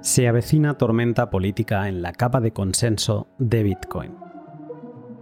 [0.00, 4.14] Se avecina tormenta política en la capa de consenso de Bitcoin.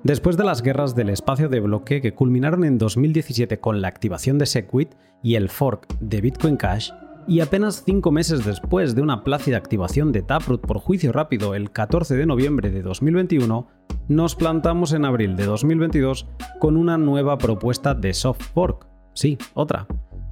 [0.04, 4.38] Después de las guerras del espacio de bloque que culminaron en 2017 con la activación
[4.38, 6.90] de Segwit y el fork de Bitcoin Cash,
[7.26, 11.70] y apenas cinco meses después de una plácida activación de Taproot por juicio rápido el
[11.70, 13.68] 14 de noviembre de 2021,
[14.08, 16.26] nos plantamos en abril de 2022
[16.58, 18.87] con una nueva propuesta de soft fork.
[19.18, 19.88] Sí, otra,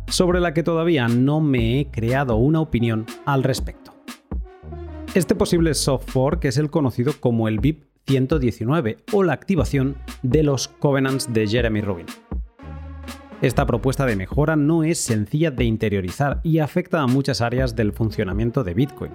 [0.07, 3.93] sobre la que todavía no me he creado una opinión al respecto.
[5.13, 10.45] Este posible soft fork es el conocido como el BIP 119 o la activación de
[10.45, 12.07] los covenants de Jeremy Rubin.
[13.43, 17.93] Esta propuesta de mejora no es sencilla de interiorizar y afecta a muchas áreas del
[17.93, 19.11] funcionamiento de Bitcoin.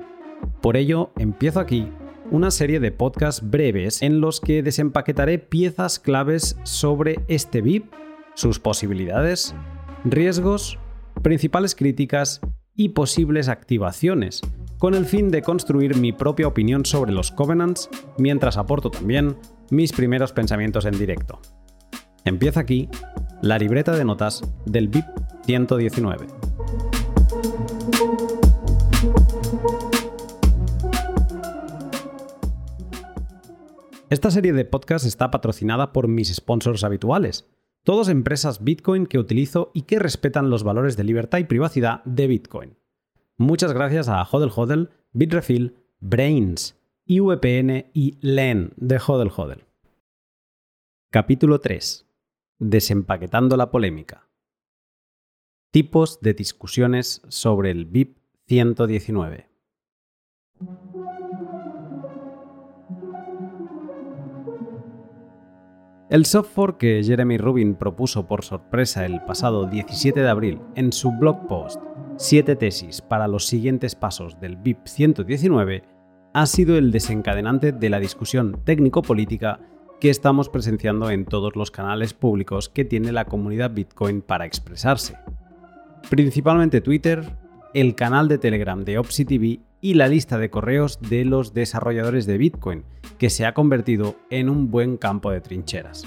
[0.61, 1.87] Por ello, empiezo aquí
[2.29, 7.85] una serie de podcasts breves en los que desempaquetaré piezas claves sobre este BIP,
[8.35, 9.55] sus posibilidades,
[10.03, 10.79] riesgos,
[11.21, 12.41] principales críticas
[12.75, 14.41] y posibles activaciones,
[14.77, 19.37] con el fin de construir mi propia opinión sobre los covenants, mientras aporto también
[19.69, 21.39] mis primeros pensamientos en directo.
[22.25, 22.89] Empieza aquí
[23.41, 25.05] la libreta de notas del BIP
[25.45, 26.27] 119.
[34.09, 37.49] Esta serie de podcasts está patrocinada por mis sponsors habituales,
[37.83, 42.27] todos empresas Bitcoin que utilizo y que respetan los valores de libertad y privacidad de
[42.27, 42.77] Bitcoin.
[43.37, 49.65] Muchas gracias a Hodel Hodel, Bitrefill, Brains, IVPN y LEN de Hodel Hodel.
[51.09, 52.05] Capítulo 3
[52.59, 54.29] Desempaquetando la polémica.
[55.71, 59.50] Tipos de discusiones sobre el BIP 119.
[66.11, 71.09] El software que Jeremy Rubin propuso por sorpresa el pasado 17 de abril en su
[71.09, 71.81] blog post
[72.17, 75.83] 7 tesis para los siguientes pasos del BIP 119
[76.33, 79.61] ha sido el desencadenante de la discusión técnico-política
[80.01, 85.15] que estamos presenciando en todos los canales públicos que tiene la comunidad Bitcoin para expresarse.
[86.09, 87.23] Principalmente Twitter,
[87.73, 92.37] el canal de Telegram de OpsiTV y la lista de correos de los desarrolladores de
[92.37, 92.83] Bitcoin,
[93.17, 96.05] que se ha convertido en un buen campo de trincheras.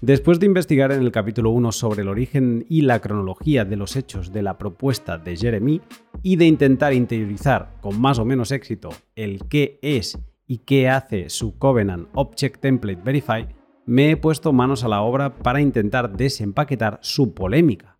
[0.00, 3.96] Después de investigar en el capítulo 1 sobre el origen y la cronología de los
[3.96, 5.80] hechos de la propuesta de Jeremy
[6.22, 11.30] y de intentar interiorizar con más o menos éxito el qué es y qué hace
[11.30, 13.48] su Covenant Object Template Verify,
[13.86, 17.98] me he puesto manos a la obra para intentar desempaquetar su polémica.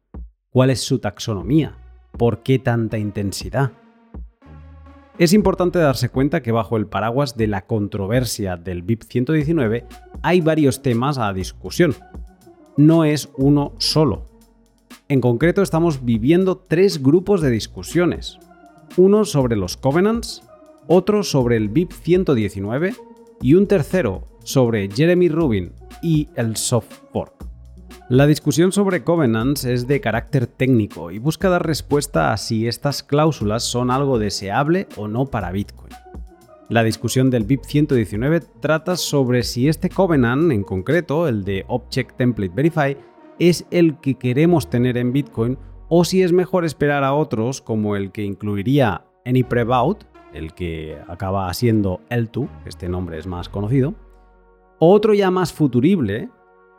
[0.51, 1.77] ¿Cuál es su taxonomía?
[2.13, 3.73] ¿Por qué tanta intensidad?
[5.19, 9.85] Es importante darse cuenta que bajo el paraguas de la controversia del BIP 119
[10.23, 11.97] hay varios temas a discusión.
[12.77, 14.27] No es uno solo.
[15.09, 18.39] En concreto estamos viviendo tres grupos de discusiones.
[18.97, 20.45] Uno sobre los covenants,
[20.87, 22.95] otro sobre el BIP 119
[23.43, 27.48] y un tercero sobre Jeremy Rubin y el soft fork.
[28.11, 33.03] La discusión sobre covenants es de carácter técnico y busca dar respuesta a si estas
[33.03, 35.93] cláusulas son algo deseable o no para Bitcoin.
[36.71, 42.17] La discusión del BIP 119 trata sobre si este covenant, en concreto el de Object
[42.17, 42.97] Template Verify,
[43.39, 45.59] es el que queremos tener en Bitcoin
[45.91, 49.45] o si es mejor esperar a otros como el que incluiría Any
[50.33, 53.95] el que acaba siendo L2, este nombre es más conocido.
[54.79, 56.31] Otro ya más futurible,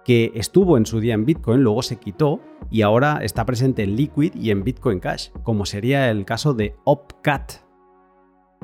[0.09, 2.39] que estuvo en su día en Bitcoin, luego se quitó
[2.71, 6.73] y ahora está presente en Liquid y en Bitcoin Cash, como sería el caso de
[6.83, 7.61] OpCat.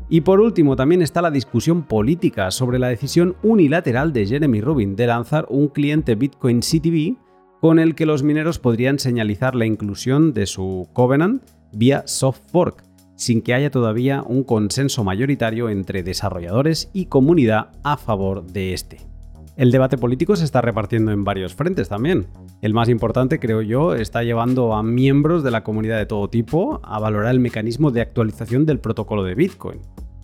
[0.09, 4.95] Y por último, también está la discusión política sobre la decisión unilateral de Jeremy Rubin
[4.95, 7.16] de lanzar un cliente Bitcoin CTV
[7.62, 12.83] con el que los mineros podrían señalizar la inclusión de su Covenant vía soft fork,
[13.17, 19.14] sin que haya todavía un consenso mayoritario entre desarrolladores y comunidad a favor de este.
[19.57, 22.27] El debate político se está repartiendo en varios frentes también.
[22.61, 26.81] El más importante, creo yo, está llevando a miembros de la comunidad de todo tipo
[26.83, 29.80] a valorar el mecanismo de actualización del protocolo de Bitcoin.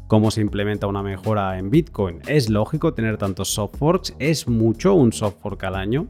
[0.08, 2.20] ¿Cómo se implementa una mejora en Bitcoin?
[2.28, 4.14] ¿Es lógico tener tantos soft forks?
[4.20, 6.08] ¿Es mucho un soft fork al año?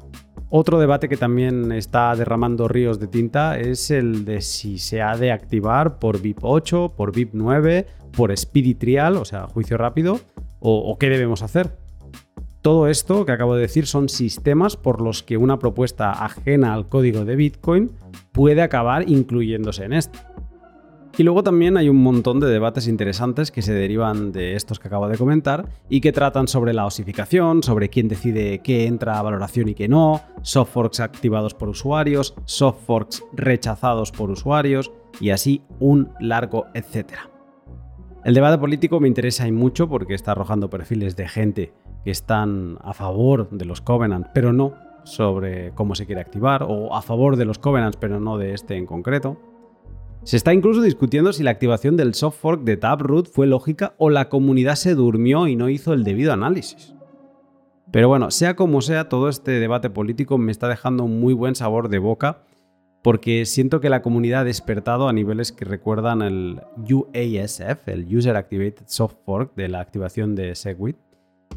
[0.49, 5.15] Otro debate que también está derramando ríos de tinta es el de si se ha
[5.15, 7.85] de activar por VIP 8, por VIP 9,
[8.17, 10.19] por Speedy Trial, o sea, juicio rápido,
[10.59, 11.77] o, qué debemos hacer.
[12.61, 16.87] Todo esto que acabo de decir son sistemas por los que una propuesta ajena al
[16.87, 17.91] código de Bitcoin
[18.31, 20.19] puede acabar incluyéndose en esto.
[21.17, 24.87] Y luego también hay un montón de debates interesantes que se derivan de estos que
[24.87, 29.23] acabo de comentar y que tratan sobre la osificación, sobre quién decide qué entra a
[29.23, 35.31] valoración y qué no, soft forks activados por usuarios, soft forks rechazados por usuarios y
[35.31, 37.31] así un largo etcétera.
[38.23, 42.77] El debate político me interesa y mucho porque está arrojando perfiles de gente que están
[42.81, 47.35] a favor de los Covenant, pero no sobre cómo se quiere activar, o a favor
[47.35, 49.37] de los Covenants, pero no de este en concreto.
[50.23, 54.11] Se está incluso discutiendo si la activación del soft fork de Taproot fue lógica o
[54.11, 56.93] la comunidad se durmió y no hizo el debido análisis.
[57.91, 61.55] Pero bueno, sea como sea, todo este debate político me está dejando un muy buen
[61.55, 62.43] sabor de boca
[63.01, 68.35] porque siento que la comunidad ha despertado a niveles que recuerdan el UASF, el User
[68.35, 70.97] Activated Soft Fork de la activación de Segwit.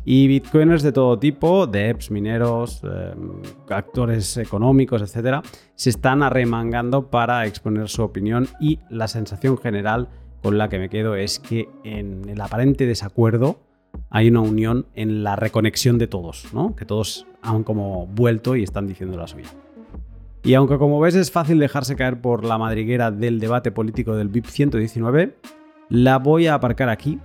[0.05, 5.43] Y bitcoiners de todo tipo, devs, mineros, em, actores económicos, etc.,
[5.75, 10.09] se están arremangando para exponer su opinión y la sensación general
[10.43, 13.61] con la que me quedo es que en el aparente desacuerdo
[14.11, 16.77] hay una unión en la reconexión de todos, ¿no?
[16.77, 19.49] que todos han como vuelto y están diciendo la suya.
[20.43, 24.29] Y aunque como ves es fácil dejarse caer por la madriguera del debate político del
[24.29, 25.35] BIP 119,
[25.89, 27.19] la voy a aparcar aquí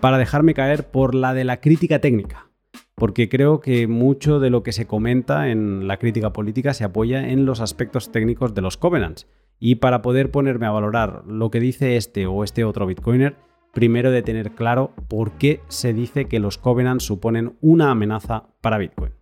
[0.00, 2.50] para dejarme caer por la de la crítica técnica,
[2.94, 7.28] porque creo que mucho de lo que se comenta en la crítica política se apoya
[7.28, 9.26] en los aspectos técnicos de los covenants.
[9.58, 13.36] Y para poder ponerme a valorar lo que dice este o este otro bitcoiner,
[13.74, 18.78] primero de tener claro por qué se dice que los covenants suponen una amenaza para
[18.78, 19.12] Bitcoin.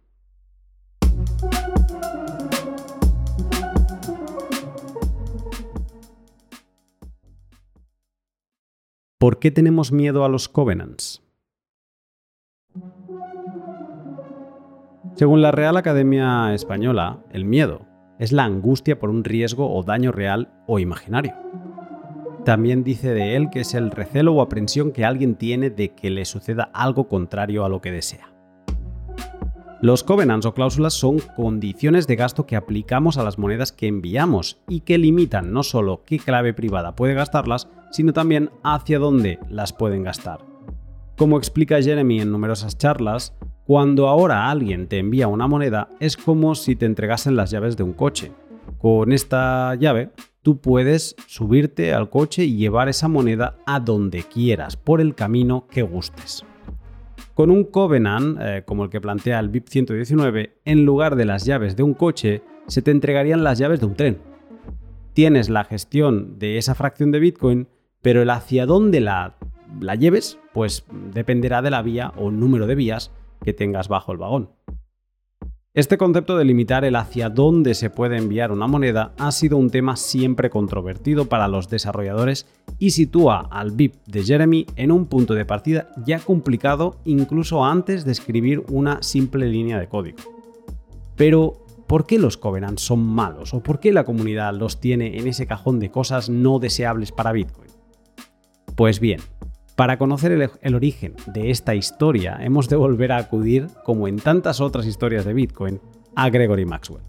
[9.22, 11.22] ¿Por qué tenemos miedo a los covenants?
[15.14, 17.86] Según la Real Academia Española, el miedo
[18.18, 21.34] es la angustia por un riesgo o daño real o imaginario.
[22.44, 26.10] También dice de él que es el recelo o aprensión que alguien tiene de que
[26.10, 28.31] le suceda algo contrario a lo que desea.
[29.82, 34.58] Los covenants o cláusulas son condiciones de gasto que aplicamos a las monedas que enviamos
[34.68, 39.72] y que limitan no solo qué clave privada puede gastarlas, sino también hacia dónde las
[39.72, 40.46] pueden gastar.
[41.16, 43.34] Como explica Jeremy en numerosas charlas,
[43.64, 47.82] cuando ahora alguien te envía una moneda es como si te entregasen las llaves de
[47.82, 48.30] un coche.
[48.78, 50.10] Con esta llave
[50.42, 55.66] tú puedes subirte al coche y llevar esa moneda a donde quieras, por el camino
[55.68, 56.44] que gustes.
[57.42, 61.44] Con un Covenant, eh, como el que plantea el BIP 119, en lugar de las
[61.44, 64.18] llaves de un coche, se te entregarían las llaves de un tren.
[65.12, 67.66] Tienes la gestión de esa fracción de Bitcoin,
[68.00, 69.38] pero el hacia dónde la,
[69.80, 73.10] la lleves, pues dependerá de la vía o número de vías
[73.42, 74.50] que tengas bajo el vagón.
[75.74, 79.70] Este concepto de limitar el hacia dónde se puede enviar una moneda ha sido un
[79.70, 82.46] tema siempre controvertido para los desarrolladores
[82.78, 88.04] y sitúa al BIP de Jeremy en un punto de partida ya complicado incluso antes
[88.04, 90.18] de escribir una simple línea de código.
[91.16, 95.26] Pero, ¿por qué los Covenants son malos o por qué la comunidad los tiene en
[95.26, 97.70] ese cajón de cosas no deseables para Bitcoin?
[98.76, 99.20] Pues bien,
[99.82, 100.30] para conocer
[100.62, 105.24] el, origen de esta historia, hemos de volver a acudir, como en tantas otras historias
[105.24, 105.80] de Bitcoin,
[106.14, 107.02] a Gregory Maxwell.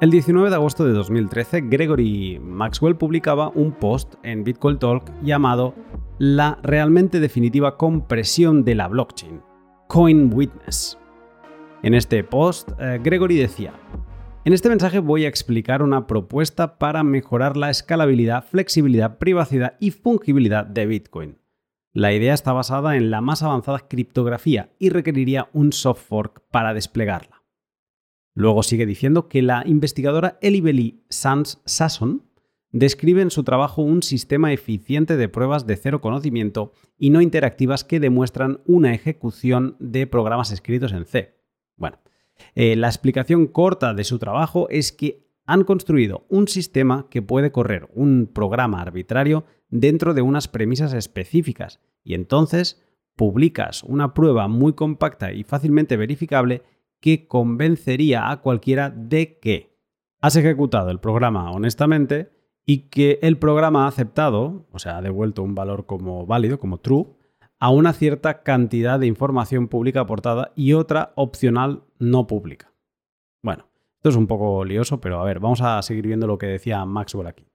[0.00, 5.74] El 19 de agosto de 2013, Gregory Maxwell publicaba un post en Bitcoin Talk llamado
[6.18, 9.40] la realmente definitiva compresión de la blockchain,
[9.86, 10.98] Coin Witness.
[11.84, 13.72] En este post, eh, Gregory decía,
[14.44, 19.92] en este mensaje voy a explicar una propuesta para mejorar la escalabilidad, flexibilidad, privacidad y
[19.92, 21.38] fungibilidad de Bitcoin.
[21.92, 26.74] La idea está basada en la más avanzada criptografía y requeriría un soft fork para
[26.74, 27.44] desplegarla.
[28.34, 32.27] Luego sigue diciendo que la investigadora Elibeli Sanz Sasson
[32.70, 37.84] describe en su trabajo un sistema eficiente de pruebas de cero conocimiento y no interactivas
[37.84, 41.34] que demuestran una ejecución de programas escritos en C.
[41.76, 41.98] Bueno,
[42.54, 47.50] eh, la explicación corta de su trabajo es que han construido un sistema que puede
[47.50, 52.82] correr un programa arbitrario dentro de unas premisas específicas y entonces
[53.16, 56.62] publicas una prueba muy compacta y fácilmente verificable
[57.00, 59.76] que convencería a cualquiera de que
[60.20, 62.30] has ejecutado el programa honestamente,
[62.70, 66.76] y que el programa ha aceptado, o sea, ha devuelto un valor como válido, como
[66.76, 67.06] true,
[67.58, 72.70] a una cierta cantidad de información pública aportada y otra opcional no pública.
[73.42, 76.46] Bueno, esto es un poco lioso, pero a ver, vamos a seguir viendo lo que
[76.46, 77.46] decía Maxwell aquí.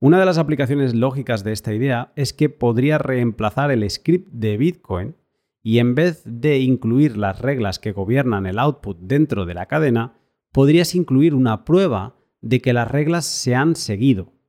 [0.00, 4.58] Una de las aplicaciones lógicas de esta idea es que podría reemplazar el script de
[4.58, 5.16] Bitcoin
[5.62, 10.12] y en vez de incluir las reglas que gobiernan el output dentro de la cadena,
[10.52, 14.41] podrías incluir una prueba de que las reglas se han seguido.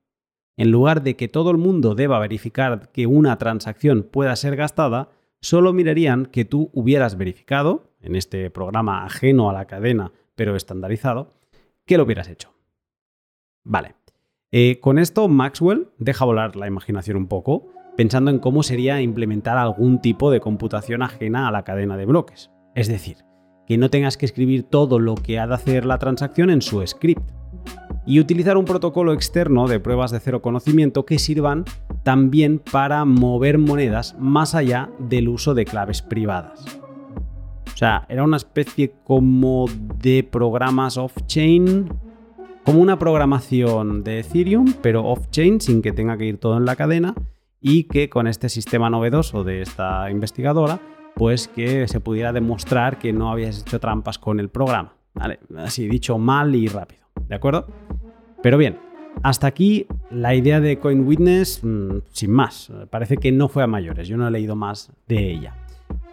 [0.58, 5.10] En lugar de que todo el mundo deba verificar que una transacción pueda ser gastada,
[5.42, 11.34] solo mirarían que tú hubieras verificado, en este programa ajeno a la cadena pero estandarizado,
[11.86, 12.54] que lo hubieras hecho.
[13.64, 13.96] Vale.
[14.52, 19.58] Eh, con esto Maxwell deja volar la imaginación un poco, pensando en cómo sería implementar
[19.58, 22.52] algún tipo de computación ajena a la cadena de bloques.
[22.76, 23.18] Es decir,
[23.68, 26.86] que no tengas que escribir todo lo que ha de hacer la transacción en su
[26.86, 27.32] script.
[28.06, 31.64] Y utilizar un protocolo externo de pruebas de cero conocimiento que sirvan
[32.04, 36.66] también para mover monedas más allá del uso de claves privadas.
[37.74, 39.66] O sea, era una especie como
[40.00, 41.90] de programas off-chain,
[42.64, 46.76] como una programación de Ethereum, pero off-chain sin que tenga que ir todo en la
[46.76, 47.16] cadena
[47.60, 50.80] y que con este sistema novedoso de esta investigadora,
[51.16, 54.96] pues que se pudiera demostrar que no habías hecho trampas con el programa.
[55.58, 57.68] Así dicho mal y rápido, ¿de acuerdo?
[58.44, 58.78] Pero bien,
[59.24, 64.08] hasta aquí la idea de CoinWitness, mm, sin más, parece que no fue a mayores,
[64.08, 65.56] yo no he leído más de ella.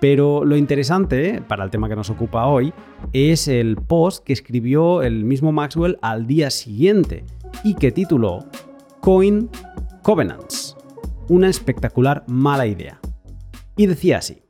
[0.00, 2.72] Pero lo interesante, para el tema que nos ocupa hoy,
[3.12, 7.24] es el post que escribió el mismo Maxwell al día siguiente
[7.64, 8.46] y que tituló
[9.00, 9.50] Coin
[10.02, 10.76] Covenants
[11.28, 13.00] una espectacular mala idea.
[13.76, 14.42] Y decía así.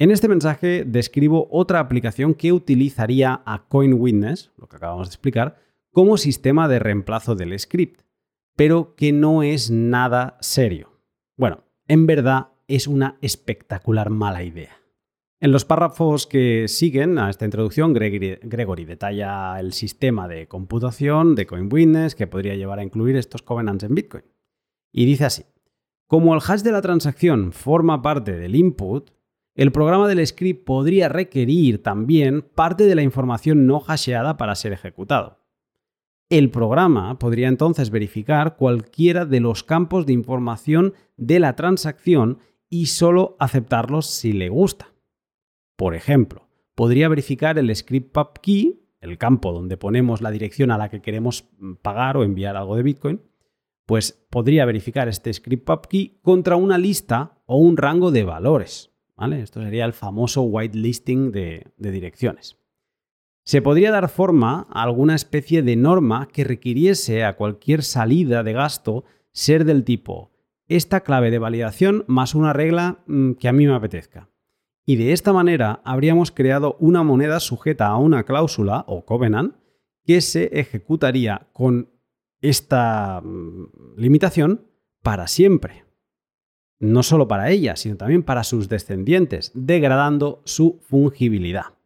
[0.00, 5.56] En este mensaje describo otra aplicación que utilizaría a CoinWitness, lo que acabamos de explicar,
[5.98, 8.02] como sistema de reemplazo del script,
[8.54, 10.92] pero que no es nada serio.
[11.36, 14.80] Bueno, en verdad es una espectacular mala idea.
[15.40, 21.48] En los párrafos que siguen a esta introducción, Gregory, detalla el sistema de computación de
[21.48, 24.24] CoinWitness que podría llevar a incluir estos covenants en Bitcoin.
[24.92, 25.46] Y dice así,
[26.06, 29.10] como el hash de la transacción forma parte del input,
[29.56, 34.72] el programa del script podría requerir también parte de la información no hasheada para ser
[34.72, 35.38] ejecutado.
[36.30, 42.86] El programa podría entonces verificar cualquiera de los campos de información de la transacción y
[42.86, 44.92] solo aceptarlos si le gusta.
[45.76, 50.90] Por ejemplo, podría verificar el script pubkey, el campo donde ponemos la dirección a la
[50.90, 51.48] que queremos
[51.80, 53.22] pagar o enviar algo de Bitcoin,
[53.86, 58.92] pues podría verificar este script pubkey contra una lista o un rango de valores.
[59.16, 59.40] ¿vale?
[59.40, 62.58] Esto sería el famoso whitelisting de, de direcciones.
[63.48, 68.52] Se podría dar forma a alguna especie de norma que requiriese a cualquier salida de
[68.52, 70.32] gasto ser del tipo
[70.68, 74.28] esta clave de validación más una regla mm, que a mí me apetezca.
[74.84, 79.54] Y de esta manera habríamos creado una moneda sujeta a una cláusula o covenant
[80.04, 81.88] que se ejecutaría con
[82.42, 84.66] esta mm, limitación
[85.02, 85.86] para siempre.
[86.80, 91.77] No solo para ella, sino también para sus descendientes, degradando su fungibilidad.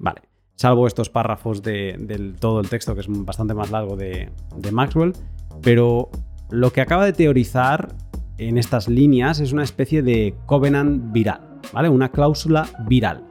[0.00, 0.22] Vale,
[0.56, 4.30] salvo estos párrafos de, todo el texto, que es bastante más largo de,
[4.72, 5.12] Maxwell,
[5.62, 6.10] pero
[6.48, 7.94] lo que acaba de teorizar
[8.38, 11.90] en estas líneas es una especie de covenant viral, ¿vale?
[11.90, 13.24] Una cláusula viral,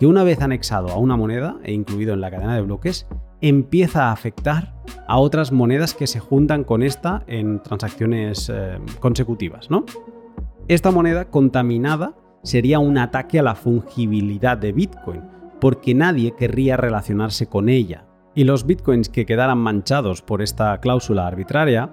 [0.00, 3.06] que una vez anexado a una moneda e incluido en la cadena de bloques,
[3.42, 4.74] empieza a afectar
[5.06, 9.70] a otras monedas que se juntan con esta en transacciones eh, consecutivas.
[9.70, 9.84] ¿no?
[10.68, 15.33] Esta moneda contaminada sería un ataque a la fungibilidad de Bitcoin,
[15.64, 18.04] porque nadie querría relacionarse con ella.
[18.34, 21.90] Y los bitcoins que quedaran manchados por esta cláusula arbitraria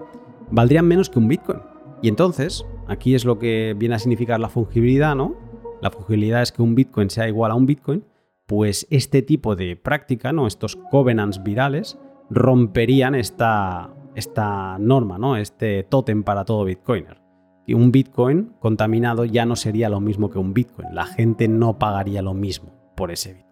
[0.52, 1.62] valdrían menos que un bitcoin.
[2.02, 5.38] Y entonces, aquí es lo que viene a significar la fungibilidad, ¿no?
[5.82, 8.04] La fungibilidad es que un bitcoin sea igual a un bitcoin,
[8.46, 10.48] pues este tipo de práctica, ¿no?
[10.48, 11.98] estos covenants virales,
[12.30, 15.38] romperían esta, esta norma, ¿no?
[15.38, 17.22] este tótem para todo bitcoiner.
[17.66, 20.94] Y un bitcoin contaminado ya no sería lo mismo que un bitcoin.
[20.94, 23.51] La gente no pagaría lo mismo por ese bitcoin.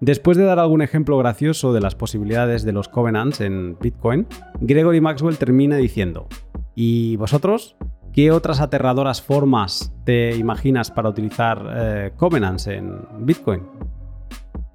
[0.00, 4.26] Después de dar algún ejemplo gracioso de las posibilidades de los covenants en bitcoin,
[4.60, 6.26] Gregory Maxwell termina diciendo,
[6.74, 7.76] ¿y vosotros?
[8.14, 13.62] ¿Qué otras aterradoras formas te imaginas para utilizar eh, covenants en Bitcoin?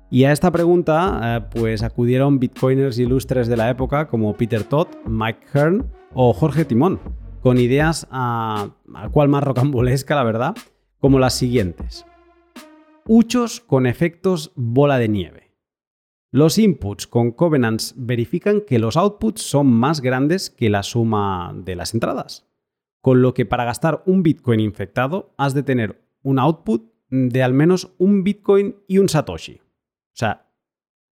[0.09, 4.87] Y a esta pregunta, eh, pues acudieron bitcoiners ilustres de la época como Peter Todd,
[5.05, 6.99] Mike Hearn o Jorge Timón,
[7.41, 10.55] con ideas a, a cual más rocambolesca, la verdad,
[10.99, 12.05] como las siguientes.
[13.07, 15.51] Huchos con efectos bola de nieve.
[16.31, 21.75] Los inputs con covenants verifican que los outputs son más grandes que la suma de
[21.75, 22.45] las entradas
[23.05, 27.53] con lo que para gastar un Bitcoin infectado has de tener un output de al
[27.53, 29.61] menos un Bitcoin y un Satoshi.
[29.61, 30.47] O sea,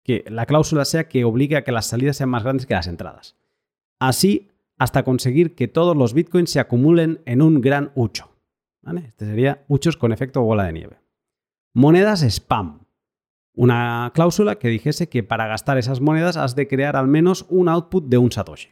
[0.05, 2.87] que la cláusula sea que obligue a que las salidas sean más grandes que las
[2.87, 3.35] entradas.
[3.99, 8.31] Así hasta conseguir que todos los bitcoins se acumulen en un gran hucho.
[8.97, 11.01] Este sería huchos con efecto bola de nieve.
[11.73, 12.81] Monedas spam.
[13.55, 17.69] Una cláusula que dijese que para gastar esas monedas has de crear al menos un
[17.69, 18.71] output de un Satoshi.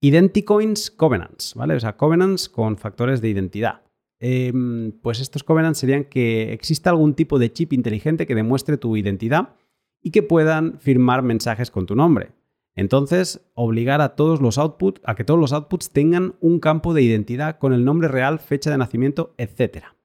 [0.00, 1.74] Identicoins Covenants, ¿vale?
[1.74, 3.82] O sea, Covenants con factores de identidad.
[4.20, 8.96] Em, pues estos Covenants serían que exista algún tipo de chip inteligente que demuestre tu
[8.96, 9.56] identidad
[10.00, 12.34] y que puedan firmar mensajes con tu nombre.
[12.76, 17.02] Entonces, obligar a todos los outputs, a que todos los outputs tengan un campo de
[17.02, 19.95] identidad con el nombre real, fecha de nacimiento, etc.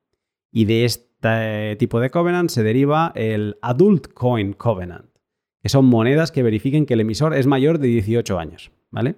[0.52, 5.10] Y de este tipo de covenant se deriva el Adult Coin Covenant,
[5.62, 9.16] que son monedas que verifiquen que el emisor es mayor de 18 años, ¿vale?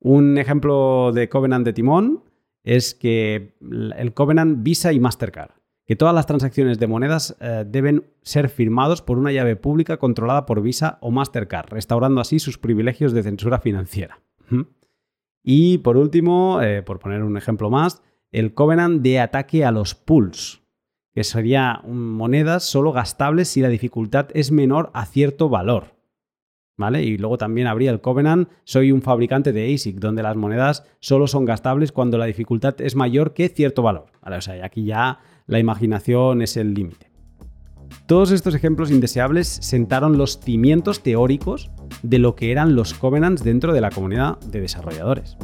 [0.00, 2.24] Un ejemplo de covenant de timón
[2.64, 5.50] es que el covenant Visa y Mastercard,
[5.86, 10.46] que todas las transacciones de monedas eh, deben ser firmados por una llave pública controlada
[10.46, 14.20] por Visa o Mastercard, restaurando así sus privilegios de censura financiera.
[15.42, 18.02] Y por último, eh, por poner un ejemplo más,
[18.32, 20.60] el covenant de ataque a los pools,
[21.12, 25.96] que sería monedas solo gastables si la dificultad es menor a cierto valor.
[26.76, 27.02] ¿Vale?
[27.02, 31.26] Y luego también habría el Covenant, soy un fabricante de ASIC, donde las monedas solo
[31.26, 34.06] son gastables cuando la dificultad es mayor que cierto valor.
[34.22, 37.10] O sea, aquí ya la imaginación es el límite.
[38.06, 41.70] Todos estos ejemplos indeseables sentaron los cimientos teóricos
[42.02, 45.36] de lo que eran los covenants dentro de la comunidad de desarrolladores.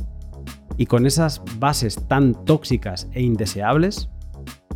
[0.79, 4.11] Y con esas bases tan tóxicas e indeseables,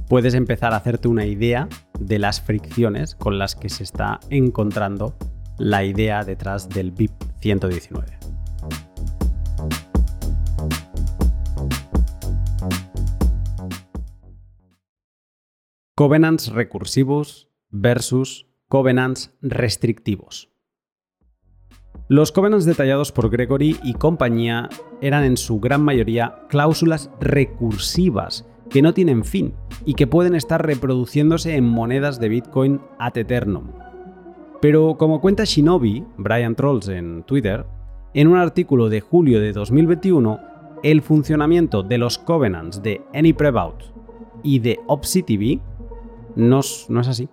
[0.09, 5.15] puedes empezar a hacerte una idea de las fricciones con las que se está encontrando
[5.59, 8.19] la idea detrás del BIP 119.
[15.95, 20.50] Covenants recursivos versus covenants restrictivos.
[22.11, 24.69] Los covenants detallados por Gregory y compañía
[25.01, 30.67] eran en su gran mayoría cláusulas recursivas que no tienen fin y que pueden estar
[30.67, 33.69] reproduciéndose en monedas de Bitcoin ad eternum.
[34.61, 37.65] Pero como cuenta Shinobi, Brian Trolls en Twitter,
[38.13, 40.41] en un artículo de julio de 2021,
[40.83, 43.85] el funcionamiento de los covenants de AnyPrevout
[44.43, 45.61] y de OpsiTV
[46.35, 47.29] no, no es así.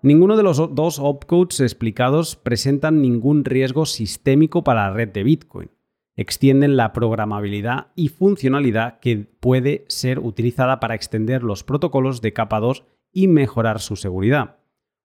[0.00, 5.70] Ninguno de los dos opcodes explicados presentan ningún riesgo sistémico para la red de Bitcoin.
[6.14, 12.60] Extienden la programabilidad y funcionalidad que puede ser utilizada para extender los protocolos de capa
[12.60, 14.58] 2 y mejorar su seguridad.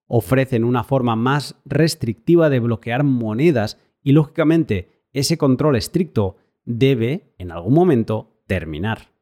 [0.06, 7.50] Ofrecen una forma más restrictiva de bloquear monedas y lógicamente ese control estricto debe, en
[7.50, 9.13] algún momento, terminar.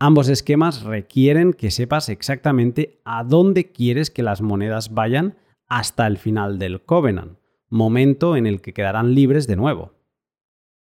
[0.00, 5.36] Ambos esquemas requieren que sepas exactamente a dónde quieres que las monedas vayan
[5.68, 9.94] hasta el final del Covenant, momento en el que quedarán libres de nuevo.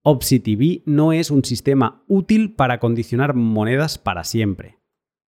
[0.04, 4.80] OpsiTV no es un sistema útil para condicionar monedas para siempre.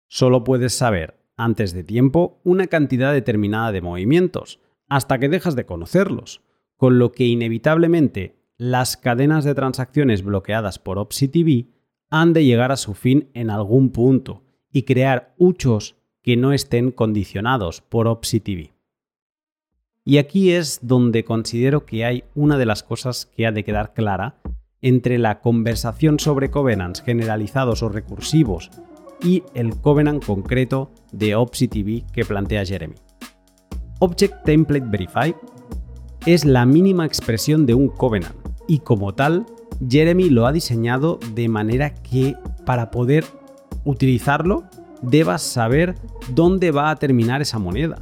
[0.07, 5.65] Solo puedes saber, antes de tiempo, una cantidad determinada de movimientos, hasta que dejas de
[5.65, 6.41] conocerlos,
[6.77, 11.72] con lo que inevitablemente las cadenas de transacciones bloqueadas por OpsiTV
[12.13, 16.91] han de llegar a su fin en algún punto y crear huchos que no estén
[16.91, 18.69] condicionados por OpsiTV.
[20.05, 23.95] Y aquí es donde considero que hay una de las cosas que ha de quedar
[23.95, 24.35] clara
[24.79, 28.69] entre la conversación sobre covenants generalizados o recursivos
[29.23, 32.95] y el covenant concreto de OpsiTV que plantea Jeremy.
[33.97, 35.35] Object Template Verify
[36.27, 38.35] es la mínima expresión de un covenant
[38.67, 39.47] y como tal
[39.87, 43.25] Jeremy lo ha diseñado de manera que para poder
[43.83, 44.63] utilizarlo
[45.01, 45.95] debas saber
[46.33, 47.97] dónde va a terminar esa moneda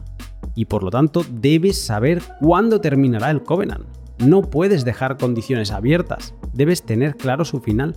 [0.56, 3.86] y por lo tanto debes saber cuándo terminará el Covenant.
[4.20, 7.96] No puedes dejar condiciones abiertas, debes tener claro su final.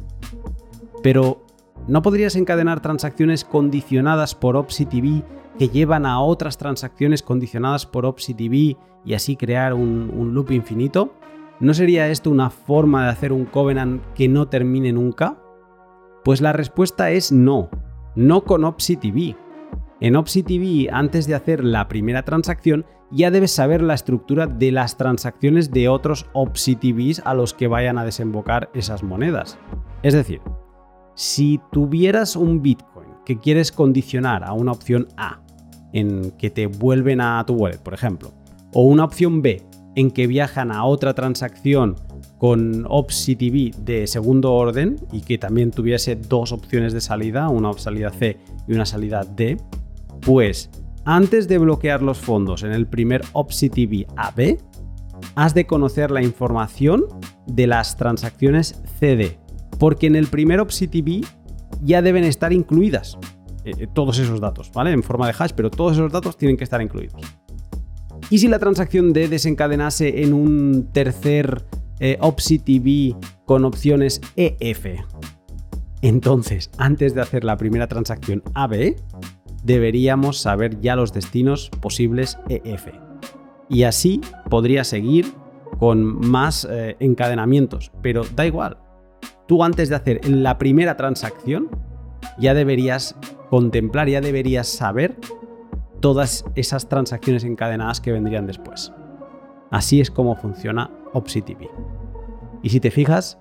[1.02, 1.44] Pero,
[1.86, 5.22] ¿no podrías encadenar transacciones condicionadas por OpsiTV
[5.58, 11.12] que llevan a otras transacciones condicionadas por OpsiTV y así crear un, un loop infinito?
[11.64, 15.38] ¿No sería esto una forma de hacer un covenant que no termine nunca?
[16.22, 17.70] Pues la respuesta es no,
[18.14, 19.34] no con OpsiTV.
[19.98, 24.98] En OpsiTV, antes de hacer la primera transacción, ya debes saber la estructura de las
[24.98, 29.58] transacciones de otros OpsiTVs a los que vayan a desembocar esas monedas.
[30.02, 30.42] Es decir,
[31.14, 35.40] si tuvieras un Bitcoin que quieres condicionar a una opción A,
[35.94, 38.34] en que te vuelven a tu wallet, por ejemplo,
[38.74, 39.62] o una opción B,
[39.94, 41.96] en que viajan a otra transacción
[42.38, 48.10] con OpsiTV de segundo orden y que también tuviese dos opciones de salida, una salida
[48.10, 49.56] C y una salida D,
[50.20, 50.70] pues
[51.04, 54.58] antes de bloquear los fondos en el primer OpsiTV AB,
[55.36, 57.04] has de conocer la información
[57.46, 59.38] de las transacciones CD,
[59.78, 61.24] porque en el primer OpsiTV
[61.82, 63.18] ya deben estar incluidas
[63.64, 64.92] eh, eh, todos esos datos, ¿vale?
[64.92, 67.22] En forma de hash, pero todos esos datos tienen que estar incluidos.
[68.30, 71.64] Y si la transacción D desencadenase en un tercer
[72.00, 72.18] eh,
[73.44, 74.86] con opciones EF,
[76.04, 78.96] entonces, antes de hacer la primera transacción AB,
[79.62, 82.88] deberíamos saber ya los destinos posibles EF.
[83.70, 85.32] Y así podría seguir
[85.78, 88.76] con más eh, encadenamientos, pero da igual.
[89.48, 91.70] Tú antes de hacer la primera transacción,
[92.38, 93.16] ya deberías
[93.48, 95.16] contemplar, ya deberías saber
[96.04, 98.92] todas esas transacciones encadenadas que vendrían después.
[99.70, 101.70] Así es como funciona OpsiTV.
[102.62, 103.38] Y si te fijas,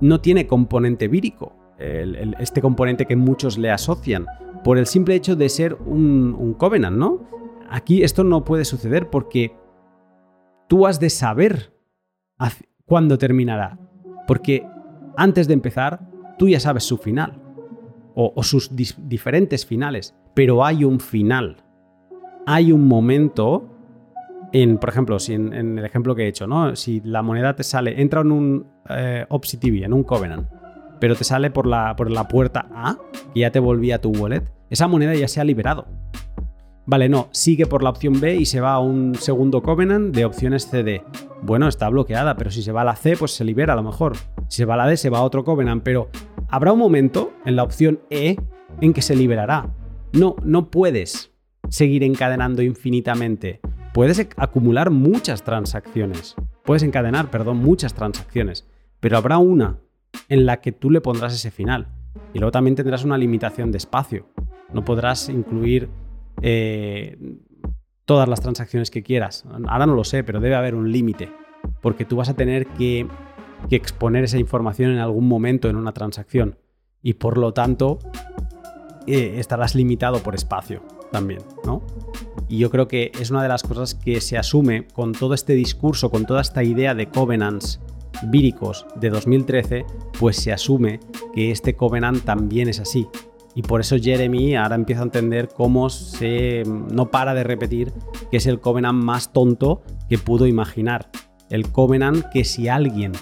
[0.00, 4.24] no tiene componente vírico, este componente que muchos le asocian,
[4.64, 7.28] por el simple hecho de ser un, covenant, ¿no?
[7.68, 9.54] Aquí esto no puede suceder porque
[10.66, 11.74] tú has de saber
[12.86, 13.78] cuándo terminará.
[14.26, 14.66] Porque
[15.14, 17.42] antes de empezar, tú ya sabes su final.
[18.14, 20.14] O, sus diferentes finales.
[20.32, 21.67] Pero hay un final.
[22.50, 23.68] Hay un momento
[24.54, 26.74] en, por ejemplo, si en, el ejemplo que he hecho, ¿no?
[26.76, 30.48] Si la moneda te sale, entra en un eh, en un Covenant,
[30.98, 32.96] pero te sale por la, por la puerta A,
[33.34, 35.88] que ya te volvía tu wallet, esa moneda ya se ha liberado.
[36.86, 40.24] Vale, no, sigue por la opción B y se va a un segundo Covenant de
[40.24, 41.02] opciones CD.
[41.42, 43.82] Bueno, está bloqueada, pero si se va a la C, pues se libera a lo
[43.82, 44.16] mejor.
[44.48, 46.08] Si se va a la D, se va a otro Covenant, pero
[46.48, 48.36] habrá un momento en la opción E
[48.80, 49.68] en que se liberará.
[50.14, 51.37] No, no puedes
[51.68, 53.60] seguir encadenando infinitamente.
[53.94, 56.34] Puedes acumular muchas transacciones.
[56.64, 58.66] Puedes encadenar, perdón, muchas transacciones.
[59.00, 59.78] Pero habrá una
[60.28, 61.88] en la que tú le pondrás ese final.
[62.32, 64.28] Y luego también tendrás una limitación de espacio.
[64.72, 65.88] No podrás incluir
[66.42, 67.18] eh,
[68.04, 69.44] todas las transacciones que quieras.
[69.66, 71.30] Ahora no lo sé, pero debe haber un límite.
[71.80, 73.06] Porque tú vas a tener que,
[73.70, 76.58] exponer esa información en algún momento en una transacción.
[77.02, 77.98] Y por lo tanto,
[79.06, 81.82] eh, estarás limitado por espacio también, ¿no?
[82.48, 85.54] Y yo creo que es una de las cosas que se asume con todo este
[85.54, 87.80] discurso, con toda esta idea de covenants
[88.24, 89.84] víricos de 2013,
[90.18, 91.00] pues se asume
[91.32, 93.06] que este Covenant también es así.
[93.54, 97.92] Y por eso Jeremy ahora empieza a entender cómo se no para de repetir
[98.30, 101.10] que es el Covenant más tonto que pudo imaginar.
[101.50, 103.12] El Covenant que si alguien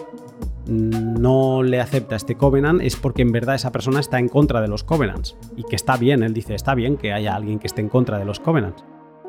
[0.66, 4.68] no le acepta este Covenant es porque en verdad esa persona está en contra de
[4.68, 5.36] los Covenants.
[5.56, 8.18] Y que está bien, él dice, está bien que haya alguien que esté en contra
[8.18, 8.84] de los Covenants.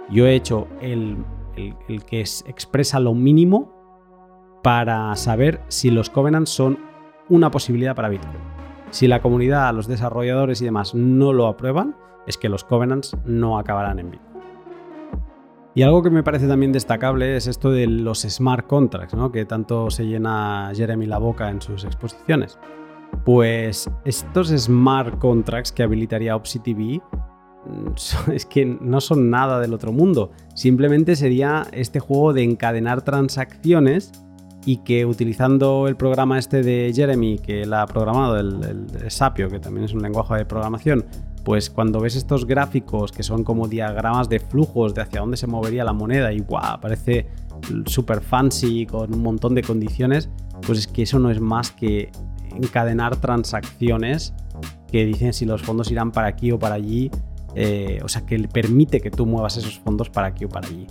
[0.10, 1.18] Yo he hecho el,
[2.06, 3.74] que expresa lo mínimo
[4.64, 6.80] para saber si los covenants son
[7.30, 8.38] una posibilidad para Bitcoin.
[8.90, 11.96] Si la comunidad, los desarrolladores y demás no lo aprueban,
[12.26, 14.37] es que los covenants no acabarán en Bitcoin.
[15.78, 19.32] Y algo que me parece también destacable es esto de los smart contracts, ¿no?
[19.32, 22.58] que tanto se llena Jeremy la boca en sus exposiciones.
[23.24, 29.92] Pues estos smart contracts que habilitaría OpsiTV mm, es que no son nada del otro
[29.92, 30.32] mundo.
[30.56, 34.12] Simplemente sería este juego de encadenar transacciones
[34.68, 39.62] y que utilizando el programa este de Jeremy, que él ha programado, el, Sapio, que
[39.62, 41.06] también es un lenguaje de programación,
[41.46, 45.48] pues cuando ves estos gráficos que son como diagramas de flujos de hacia dónde se
[45.48, 47.28] movería la moneda y guau, parece
[47.86, 50.30] súper fancy con un montón de condiciones,
[50.66, 52.12] pues es que eso no es más que
[52.54, 54.34] encadenar transacciones
[54.92, 57.10] que dicen si los fondos irán para aquí o para allí,
[57.56, 60.88] eh, o sea, que permite que tú muevas esos fondos para aquí o para allí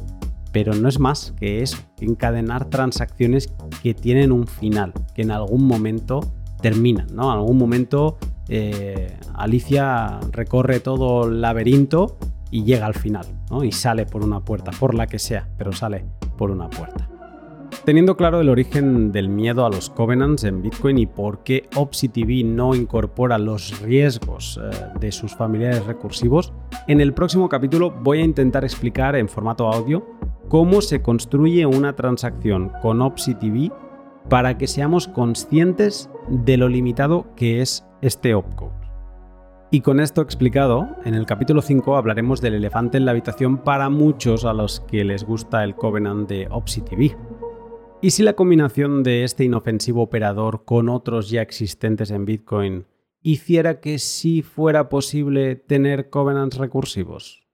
[0.56, 5.66] pero no es más que eso, encadenar transacciones que tienen un final, que en algún
[5.66, 7.24] momento terminan, ¿no?
[7.24, 8.16] En algún momento
[8.48, 12.16] eh, Alicia recorre todo el laberinto
[12.50, 13.64] y llega al final, ¿no?
[13.64, 16.06] Y sale por una puerta, por la que sea, pero sale
[16.38, 17.06] por una puerta.
[17.84, 22.46] Teniendo claro el origen del miedo a los covenants en Bitcoin y por qué OpsiTV
[22.46, 26.54] no incorpora los riesgos eh, de sus familiares recursivos,
[26.88, 30.16] en el próximo capítulo voy a intentar explicar en formato audio
[30.48, 33.72] cómo se construye una transacción con OpsiTV
[34.28, 38.74] para que seamos conscientes de lo limitado que es este opcode.
[39.70, 43.90] Y con esto explicado, en el capítulo 5 hablaremos del elefante en la habitación para
[43.90, 47.16] muchos a los que les gusta el Covenant de OpsiTV.
[48.00, 52.86] ¿Y si la combinación de este inofensivo operador con otros ya existentes en Bitcoin
[53.22, 57.45] hiciera que sí fuera posible tener covenants recursivos?